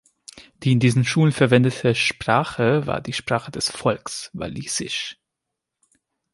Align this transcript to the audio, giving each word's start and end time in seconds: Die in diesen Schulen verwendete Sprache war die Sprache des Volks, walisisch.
Die 0.63 0.71
in 0.71 0.79
diesen 0.79 1.05
Schulen 1.05 1.31
verwendete 1.31 1.93
Sprache 1.93 2.87
war 2.87 3.01
die 3.01 3.13
Sprache 3.13 3.51
des 3.51 3.69
Volks, 3.69 4.31
walisisch. 4.33 5.19